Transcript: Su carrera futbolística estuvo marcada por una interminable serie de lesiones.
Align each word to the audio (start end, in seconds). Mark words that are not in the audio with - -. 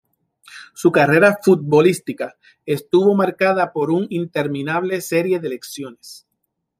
Su 0.73 0.91
carrera 0.91 1.37
futbolística 1.43 2.35
estuvo 2.65 3.13
marcada 3.13 3.71
por 3.71 3.91
una 3.91 4.07
interminable 4.09 4.99
serie 5.01 5.39
de 5.39 5.49
lesiones. 5.49 6.25